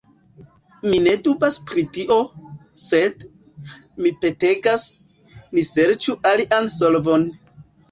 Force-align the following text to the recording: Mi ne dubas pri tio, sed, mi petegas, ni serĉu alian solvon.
Mi 0.85 1.01
ne 1.07 1.11
dubas 1.27 1.57
pri 1.71 1.83
tio, 1.97 2.17
sed, 2.85 3.27
mi 4.01 4.13
petegas, 4.25 4.89
ni 5.37 5.67
serĉu 5.71 6.19
alian 6.35 6.75
solvon. 6.81 7.31